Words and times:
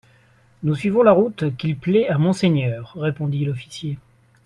Nous 0.63 0.73
suivons 0.73 1.03
la 1.03 1.11
route 1.11 1.55
qu'il 1.57 1.77
plaît 1.77 2.09
à 2.09 2.17
Monseigneur, 2.17 2.93
répondit 2.95 3.45
l'officier. 3.45 3.99